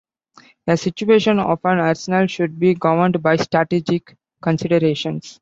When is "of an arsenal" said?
1.37-2.25